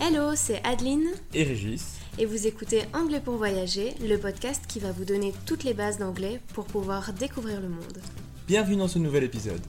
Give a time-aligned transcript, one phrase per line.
[0.00, 1.98] Hello, c'est Adeline et Régis.
[2.18, 5.98] et vous écoutez Anglais pour voyager, le podcast qui va vous donner toutes les bases
[5.98, 7.98] d'anglais pour pouvoir découvrir le monde.
[8.46, 9.60] Bienvenue dans ce nouvel épisode.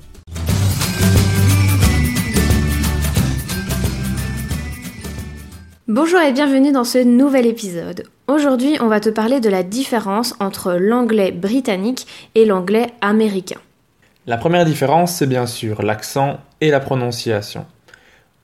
[5.88, 8.04] Bonjour et bienvenue dans ce nouvel épisode.
[8.28, 12.06] Aujourd'hui, on va te parler de la différence entre l'anglais britannique
[12.36, 13.60] et l'anglais américain.
[14.28, 17.66] La première différence, c'est bien sûr l'accent et la prononciation.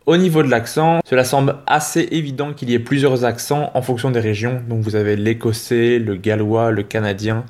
[0.05, 4.11] Au niveau de l'accent, cela semble assez évident qu'il y ait plusieurs accents en fonction
[4.11, 4.61] des régions.
[4.69, 7.43] Donc vous avez l'écossais, le gallois, le canadien,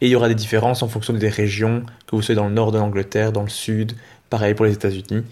[0.00, 2.54] et il y aura des différences en fonction des régions, que vous soyez dans le
[2.54, 3.92] nord de l'Angleterre, dans le sud,
[4.28, 5.22] pareil pour les États-Unis.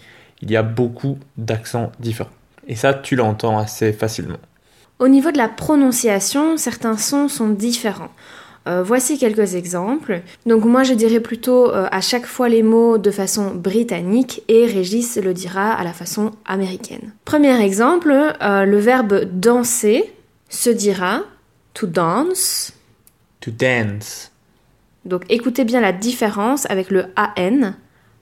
[0.41, 2.29] Il y a beaucoup d'accents différents.
[2.69, 4.37] Et ça, tu l'entends assez facilement.
[4.99, 8.11] Au niveau de la prononciation, certains sons sont différents.
[8.69, 10.21] Euh, voici quelques exemples.
[10.45, 14.65] Donc moi je dirais plutôt euh, à chaque fois les mots de façon britannique et
[14.67, 17.13] Régis le dira à la façon américaine.
[17.25, 20.13] Premier exemple, euh, le verbe danser
[20.49, 21.21] se dira
[21.73, 22.73] to dance.
[23.39, 24.31] To dance.
[25.05, 27.73] Donc écoutez bien la différence avec le an,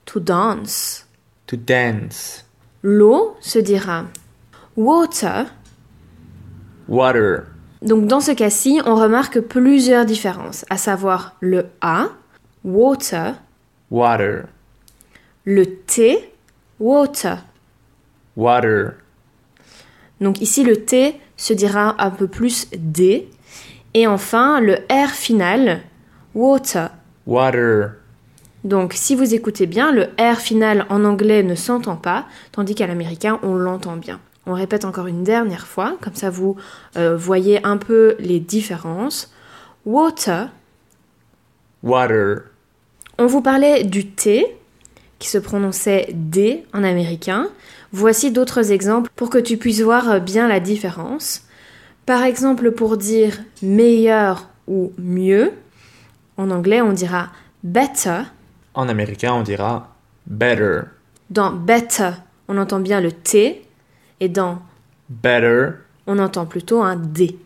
[0.05, 1.07] to dance.
[1.47, 2.45] To dance.
[2.83, 4.05] L'eau se dira
[4.77, 5.47] water.
[6.87, 7.56] Water.
[7.81, 12.07] Donc dans ce cas-ci, on remarque plusieurs différences, à savoir le A,
[12.63, 13.35] water,
[13.91, 14.45] Water.
[15.45, 16.33] le T,
[16.79, 17.45] water.
[18.35, 18.93] Water.
[20.19, 23.29] Donc ici, le T se dira un peu plus D.
[23.93, 25.81] Et enfin, le R final,
[26.35, 26.89] water.
[27.25, 27.91] Water.
[28.63, 32.87] Donc si vous écoutez bien, le R final en anglais ne s'entend pas, tandis qu'à
[32.87, 34.19] l'américain, on l'entend bien.
[34.47, 36.55] On répète encore une dernière fois, comme ça vous
[36.95, 39.31] euh, voyez un peu les différences.
[39.85, 40.49] Water,
[41.83, 42.43] Water.
[43.19, 44.57] On vous parlait du T,
[45.19, 47.49] qui se prononçait D en américain.
[47.91, 51.43] Voici d'autres exemples pour que tu puisses voir bien la différence.
[52.05, 55.51] Par exemple, pour dire meilleur ou mieux,
[56.37, 57.29] en anglais on dira
[57.63, 58.21] better.
[58.73, 59.95] En américain, on dira
[60.25, 60.81] better.
[61.29, 62.11] Dans better,
[62.47, 63.66] on entend bien le T,
[64.19, 64.59] et dans
[65.09, 65.69] Better.
[66.05, 67.37] on entend plutôt un D.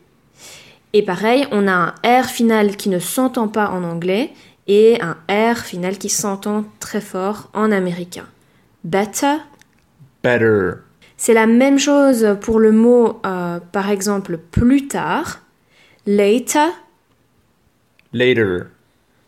[0.93, 1.71] Et pareil, on a
[2.03, 4.31] un R final qui ne s'entend pas en anglais
[4.67, 8.25] et un R final qui s'entend très fort en américain.
[8.83, 9.37] Better,
[10.23, 10.71] Better.
[11.17, 15.39] C'est la même chose pour le mot, euh, par exemple, plus tard.
[16.07, 16.69] Later,
[18.11, 18.63] Later.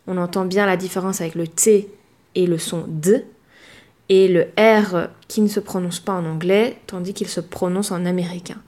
[0.06, 1.88] on entend bien la différence avec le T
[2.34, 3.24] et le son D.
[4.08, 8.04] Et le R qui ne se prononce pas en anglais, tandis qu'il se prononce en
[8.04, 8.58] américain.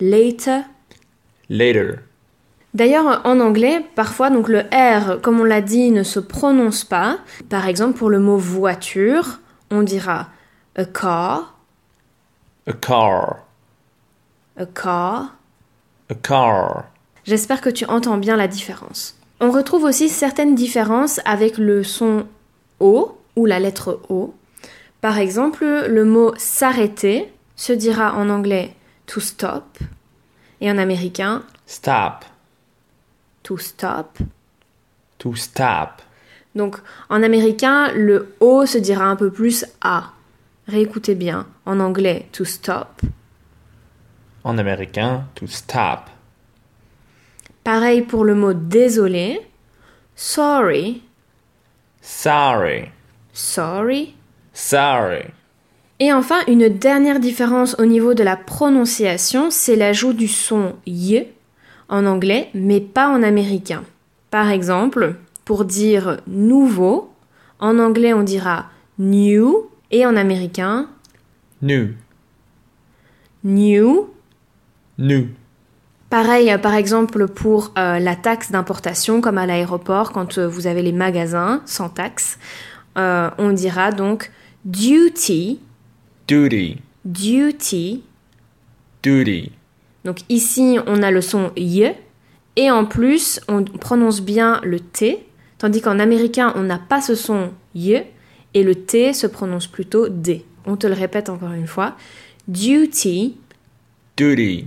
[0.00, 0.60] Later.
[1.48, 1.94] Later.
[2.74, 7.18] D'ailleurs, en anglais, parfois, donc le R, comme on l'a dit, ne se prononce pas.
[7.48, 10.28] Par exemple, pour le mot voiture, on dira
[10.74, 11.54] a car,
[12.66, 13.38] A car.
[14.56, 15.34] a car.
[16.10, 16.84] A car.
[17.24, 19.16] J'espère que tu entends bien la différence.
[19.40, 22.26] On retrouve aussi certaines différences avec le son
[22.80, 24.34] O ou la lettre O.
[25.02, 28.74] Par exemple, le mot s'arrêter se dira en anglais
[29.06, 29.78] to stop
[30.60, 32.24] et en américain Stop.
[33.42, 34.18] to stop.
[35.18, 36.02] To stop.
[36.54, 36.76] Donc
[37.08, 40.12] en américain, le O se dira un peu plus A.
[40.68, 41.46] Réécoutez bien.
[41.66, 43.00] En anglais, to stop.
[44.44, 46.10] En américain, to stop.
[47.64, 49.40] Pareil pour le mot désolé.
[50.14, 51.02] Sorry.
[52.00, 52.90] Sorry.
[53.32, 54.14] Sorry.
[54.52, 55.24] Sorry.
[56.00, 61.24] Et enfin, une dernière différence au niveau de la prononciation, c'est l'ajout du son y
[61.88, 63.84] en anglais, mais pas en américain.
[64.30, 67.12] Par exemple, pour dire nouveau,
[67.60, 68.66] en anglais on dira
[68.98, 70.88] new et en américain
[71.60, 71.90] New.
[73.44, 74.08] new.
[74.98, 75.28] New.
[76.10, 80.66] Pareil, euh, par exemple, pour euh, la taxe d'importation, comme à l'aéroport, quand euh, vous
[80.66, 82.38] avez les magasins sans taxe,
[82.98, 84.30] euh, on dira donc
[84.64, 85.60] duty,
[86.28, 86.78] Duty.
[87.04, 88.02] duty,
[89.02, 89.52] Duty.
[90.04, 91.92] Donc ici, on a le son y
[92.56, 95.26] et en plus, on prononce bien le T,
[95.58, 98.02] tandis qu'en américain, on n'a pas ce son y
[98.54, 100.44] et le T se prononce plutôt D.
[100.66, 101.96] On te le répète encore une fois.
[102.48, 103.36] Duty,
[104.16, 104.66] Duty.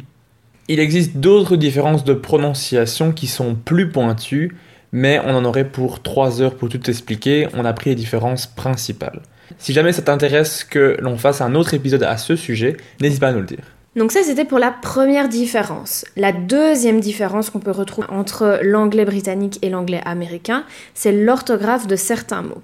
[0.68, 4.58] Il existe d'autres différences de prononciation qui sont plus pointues,
[4.92, 7.48] mais on en aurait pour 3 heures pour tout expliquer.
[7.54, 9.22] On a pris les différences principales.
[9.58, 13.30] Si jamais ça t'intéresse que l'on fasse un autre épisode à ce sujet, n'hésite pas
[13.30, 13.64] à nous le dire.
[13.96, 16.06] Donc ça, c'était pour la première différence.
[16.18, 21.96] La deuxième différence qu'on peut retrouver entre l'anglais britannique et l'anglais américain, c'est l'orthographe de
[21.96, 22.62] certains mots.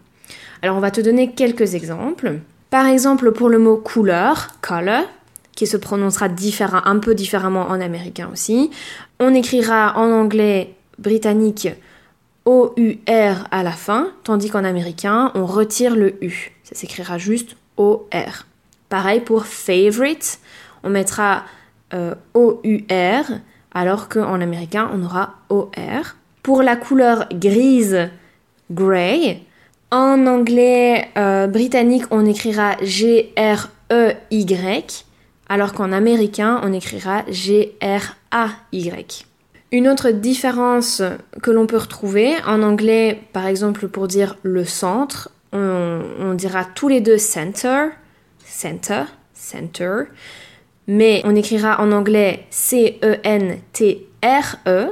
[0.62, 2.40] Alors on va te donner quelques exemples.
[2.70, 5.04] Par exemple, pour le mot couleur, color,
[5.56, 8.72] qui se prononcera différent, un peu différemment en américain aussi.
[9.20, 11.70] On écrira en anglais britannique
[12.46, 16.52] O-U-R à la fin, tandis qu'en américain, on retire le U.
[16.72, 18.46] S'écrira juste O-R.
[18.90, 20.40] Pareil pour favorite,
[20.84, 21.44] on mettra
[21.94, 23.40] euh, O-U-R,
[23.74, 26.18] alors qu'en américain, on aura O-R.
[26.44, 28.10] Pour la couleur grise,
[28.72, 29.42] grey,
[29.92, 33.76] en anglais euh, britannique, on écrira G-R-E-Y,
[35.50, 39.26] alors qu'en américain, on écrira G-R-A-Y.
[39.74, 41.02] Une autre différence
[41.42, 46.88] que l'on peut retrouver, en anglais, par exemple, pour dire le centre, on, dira tous
[46.88, 47.88] les deux center,
[48.46, 49.04] center,
[49.34, 50.04] center,
[50.88, 54.08] mais on écrira en anglais C-E-N-T-R-E,
[54.68, 54.92] e,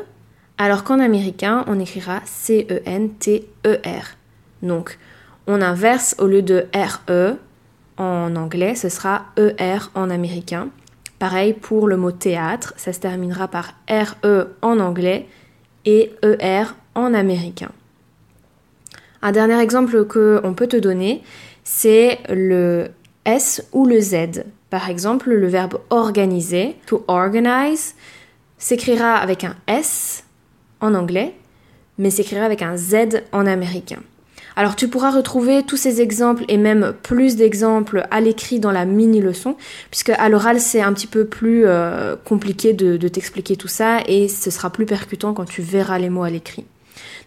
[0.58, 4.04] alors qu'en américain, on écrira C-E-N-T-E-R.
[4.62, 5.00] Donc,
[5.48, 7.38] on inverse au lieu de R-E
[7.98, 10.70] en anglais, ce sera E-R en américain.
[11.20, 15.28] Pareil pour le mot théâtre, ça se terminera par RE en anglais
[15.86, 16.64] et ER
[16.96, 17.72] en américain.
[19.22, 21.22] Un dernier exemple qu'on peut te donner,
[21.64, 22.88] c'est le
[23.26, 24.44] S ou le Z.
[24.70, 27.96] Par exemple, le verbe organiser, to organize,
[28.58, 30.24] s'écrira avec un S
[30.80, 31.34] en anglais,
[31.98, 34.00] mais s'écrira avec un Z en américain.
[34.56, 38.86] Alors tu pourras retrouver tous ces exemples et même plus d'exemples à l'écrit dans la
[38.86, 39.56] mini-leçon,
[39.90, 44.00] puisque à l'oral c'est un petit peu plus euh, compliqué de, de t'expliquer tout ça
[44.06, 46.66] et ce sera plus percutant quand tu verras les mots à l'écrit.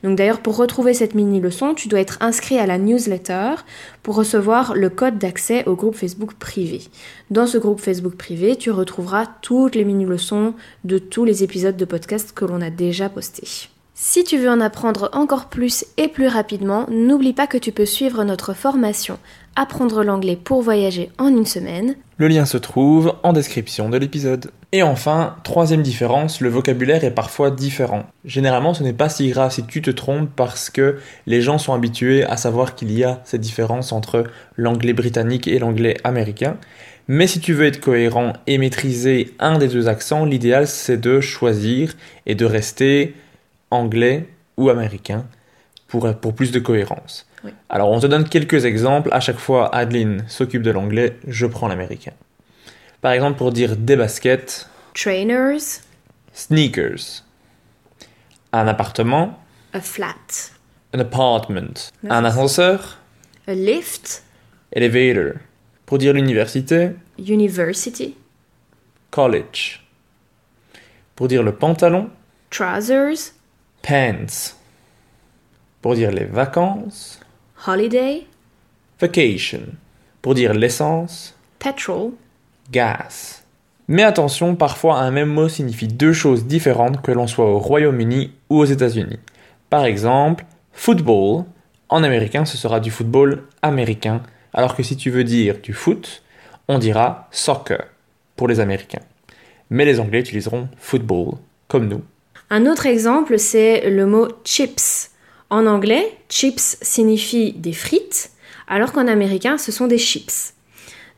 [0.02, 3.54] Donc d'ailleurs pour retrouver cette mini-leçon, tu dois être inscrit à la newsletter
[4.02, 6.82] pour recevoir le code d'accès au groupe Facebook privé.
[7.30, 10.54] Dans ce groupe Facebook privé, tu retrouveras toutes les mini-leçons
[10.84, 13.68] de tous les épisodes de podcast que l'on a déjà postés.
[13.94, 17.84] Si tu veux en apprendre encore plus et plus rapidement, n'oublie pas que tu peux
[17.84, 19.18] suivre notre formation
[19.54, 21.96] Apprendre l'anglais pour voyager en une semaine.
[22.16, 24.50] Le lien se trouve en description de l'épisode.
[24.72, 28.06] Et enfin, troisième différence, le vocabulaire est parfois différent.
[28.24, 31.74] Généralement, ce n'est pas si grave si tu te trompes parce que les gens sont
[31.74, 34.24] habitués à savoir qu'il y a cette différence entre
[34.56, 36.56] l'anglais britannique et l'anglais américain.
[37.08, 41.20] Mais si tu veux être cohérent et maîtriser un des deux accents, l'idéal c'est de
[41.20, 41.92] choisir
[42.24, 43.14] et de rester
[43.72, 45.26] anglais ou américain
[45.88, 47.26] pour, pour plus de cohérence.
[47.68, 49.08] Alors on te donne quelques exemples.
[49.12, 52.12] À chaque fois, Adeline s'occupe de l'anglais, je prends l'américain.
[53.00, 54.68] Par exemple, pour dire des baskets.
[54.94, 55.80] Trainers.
[56.32, 57.24] Sneakers.
[58.52, 59.38] Un appartement.
[59.72, 60.52] A flat.
[60.92, 61.90] Un apartment.
[62.08, 62.98] Un ascenseur.
[63.48, 64.22] A lift.
[64.72, 65.34] Elevator.
[65.84, 66.90] Pour dire l'université.
[67.18, 68.14] University.
[69.10, 69.84] College.
[71.16, 72.08] Pour dire le pantalon.
[72.50, 73.32] Trousers.
[73.82, 74.54] Pants.
[75.80, 77.18] Pour dire les vacances.
[77.66, 78.26] Holiday.
[79.00, 79.62] Vacation.
[80.22, 81.36] Pour dire l'essence.
[81.58, 82.12] Petrol.
[82.70, 83.42] Gas.
[83.88, 88.32] Mais attention, parfois un même mot signifie deux choses différentes que l'on soit au Royaume-Uni
[88.48, 89.18] ou aux États-Unis.
[89.68, 91.44] Par exemple, football,
[91.88, 94.22] en américain ce sera du football américain,
[94.54, 96.22] alors que si tu veux dire du foot,
[96.68, 97.86] on dira soccer
[98.36, 99.02] pour les Américains.
[99.70, 101.34] Mais les Anglais utiliseront football,
[101.66, 102.02] comme nous.
[102.54, 105.10] Un autre exemple, c'est le mot chips.
[105.48, 108.30] En anglais, chips signifie des frites,
[108.68, 110.52] alors qu'en américain, ce sont des chips.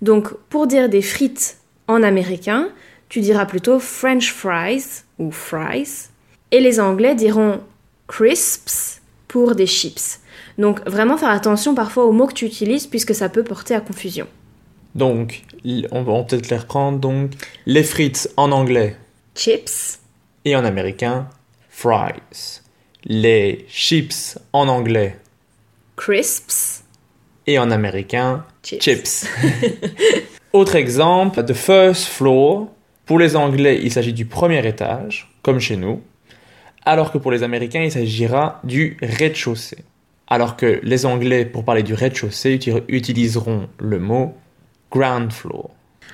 [0.00, 1.58] Donc, pour dire des frites
[1.88, 2.68] en américain,
[3.08, 6.06] tu diras plutôt French fries ou fries.
[6.52, 7.58] Et les Anglais diront
[8.06, 10.20] crisps pour des chips.
[10.56, 13.80] Donc, vraiment faire attention parfois aux mots que tu utilises puisque ça peut porter à
[13.80, 14.28] confusion.
[14.94, 17.00] Donc, on va peut-être les reprendre.
[17.00, 17.32] Donc,
[17.66, 18.94] les frites en anglais.
[19.34, 19.98] Chips
[20.44, 21.28] et en américain
[21.68, 22.60] fries.
[23.04, 25.16] Les chips en anglais
[25.96, 26.84] crisps
[27.46, 29.26] et en américain chips.
[30.52, 32.68] Autre exemple, the first floor.
[33.06, 36.00] Pour les Anglais, il s'agit du premier étage, comme chez nous,
[36.86, 39.84] alors que pour les Américains, il s'agira du rez-de-chaussée.
[40.26, 42.58] Alors que les Anglais, pour parler du rez-de-chaussée,
[42.88, 44.34] utiliseront le mot
[44.90, 45.70] ground floor.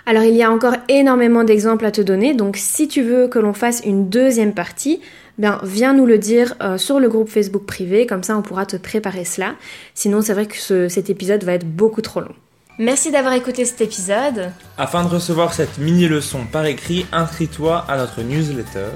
[0.07, 3.38] Alors il y a encore énormément d'exemples à te donner, donc si tu veux que
[3.38, 5.00] l'on fasse une deuxième partie,
[5.38, 8.66] ben viens nous le dire euh, sur le groupe Facebook privé, comme ça on pourra
[8.66, 9.54] te préparer cela.
[9.95, 12.35] Sinon c'est vrai que cet épisode va être beaucoup trop long.
[12.78, 14.52] Merci d'avoir écouté cet épisode.
[14.78, 18.87] Afin de recevoir cette mini-leçon par écrit, inscris-toi à notre newsletter.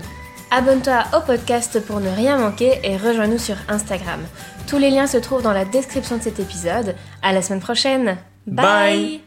[0.50, 4.20] Abonne-toi au podcast pour ne rien manquer et rejoins-nous sur Instagram.
[4.68, 6.94] Tous les liens se trouvent dans la description de cet épisode.
[7.22, 8.16] À la semaine prochaine.
[8.46, 9.24] Bye.